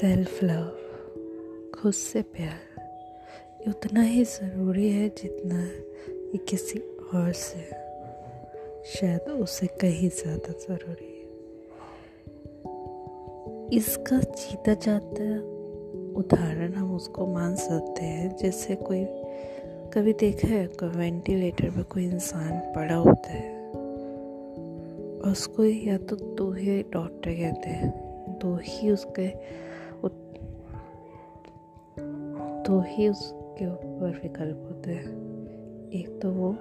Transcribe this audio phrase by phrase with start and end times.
[0.00, 0.64] Self love
[1.74, 5.64] खुद से प्यार उतना ही ज़रूरी है जितना
[6.12, 6.78] ये किसी
[7.14, 7.60] और से
[8.92, 11.28] शायद उसे कहीं ज़्यादा ज़रूरी है।
[13.78, 15.24] इसका जीता जाता
[16.20, 19.04] उदाहरण हम उसको मान सकते हैं। जैसे कोई,
[19.94, 23.70] कभी देखा है, कोई वेंटिलेटर पे कोई इंसान पड़ा होता है।
[25.32, 27.90] उसको या तो दो ही डॉक्टर कहते हैं,
[28.38, 29.60] दो ही उसके
[32.70, 36.56] दो ही उसके ऊपर विकल्प होते हैं। एक तो वो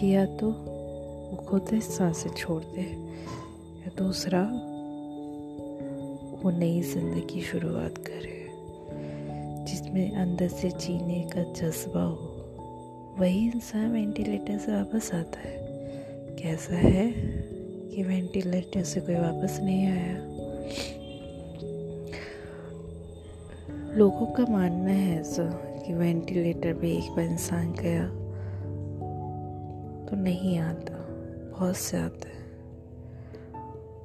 [0.00, 2.82] किया तो वो खुद साँसें छोड़ दे
[3.80, 4.42] या दूसरा
[6.42, 8.46] वो नई ज़िंदगी शुरुआत करे,
[9.64, 15.56] जिसमें अंदर से जीने का जज्बा हो। वही इंसान वेंटिलेटर से वापस आता है।
[16.42, 17.12] कैसा है
[17.88, 20.31] कि वेंटिलेटर से कोई वापस नहीं आया?
[23.92, 25.42] लोगों का मानना है ऐसा
[25.78, 28.04] कि वेंटिलेटर पे एक बार इंसान गया
[30.06, 30.94] तो नहीं आता,
[31.50, 32.40] बहुत से आता है।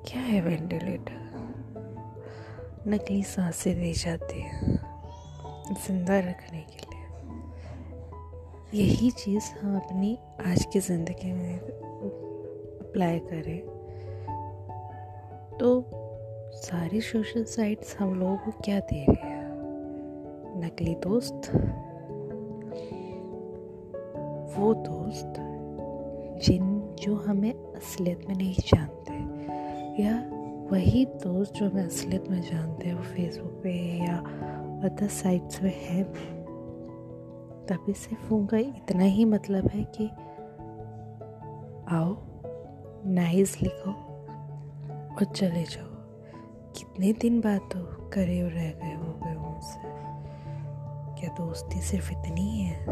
[0.08, 1.22] क्या है वेंटिलेटर?
[2.88, 4.76] नकली साँसें दी जाती हैं
[5.88, 7.06] ज़िंदा रखने के लिए।
[8.84, 13.60] यही चीज़ हम अपनी आज की ज़िंदगी में अप्लाई करें।
[15.58, 15.84] तो
[16.58, 19.37] सारी सोशल साइट्स हम लोगों को क्या दे रही है?
[20.58, 21.42] नकली दोस्त,
[24.58, 25.34] वो दोस्त
[26.44, 29.14] जिन जो हमें असलियत में नहीं जानते,
[30.04, 30.32] या
[30.72, 34.18] वही दोस्त जो हमें असलियत में जानते हैं, वो फेसबुक पे या
[34.84, 36.04] अदर साइट्स पे है।
[37.66, 40.08] तभी सिर्फ़ उनका इतना ही मतलब है कि
[41.96, 42.18] आओ
[43.06, 43.92] नाइस लिखो
[45.16, 45.98] और चले जाओ।
[46.78, 50.08] कितने दिन बाद तो करे रह गए हो गए उनसे।
[51.20, 52.86] क्या दोस्ती सिर्फ़ इतनी है?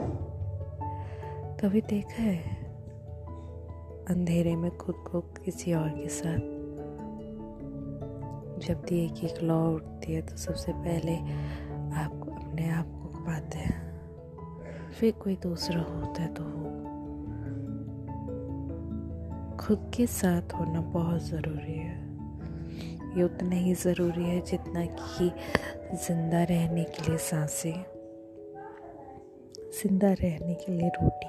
[1.57, 2.55] कभी देखा है?
[4.09, 6.39] अंधेरे में खुद को किसी और के साथ।
[8.67, 11.15] जब दिए की क्लॉ उठती है तो सबसे पहले
[11.95, 16.43] आपको अपने आप को पाते हैं। फिर कोई दूसरा होता है तो
[19.57, 21.97] खुद के साथ होना बहुत ज़रूरी है।
[23.17, 25.31] ये उतना ही ज़रूरी है जितना कि
[25.97, 27.94] ज़िंदा रहने के लिए साँसें।
[29.75, 31.27] ज़िंदा रहने के लिए रोटी।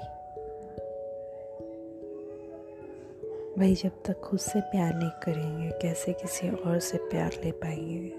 [3.59, 8.13] भाई, जब तक खुद से प्यार नहीं करेंगे, कैसे किसी और से प्यार ले पाएँगे?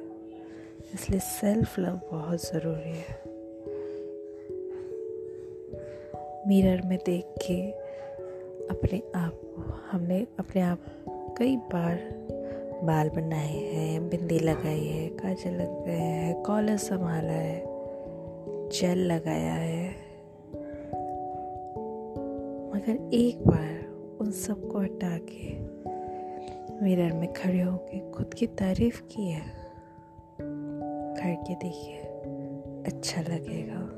[0.95, 3.23] इसलिए सेल्फ लव बहुत ज़रूरी है।
[6.49, 7.71] मिरर में देख के
[8.67, 10.79] अपने आप को, हमने अपने आप
[11.39, 11.97] कई बार
[12.85, 17.63] बाल बनाए हैं, बिंदी लगाई है, काजल लग गए हैं कॉलर संभाला है
[18.69, 20.08] जेल लगाया है।
[22.89, 25.49] मगर एक बार उन सबको हटा के
[26.85, 29.43] मिरर में खड़े होके खुद की तारीफ़ की है
[31.21, 31.97] करके देखिए
[32.87, 33.98] अच्छा लगेगा।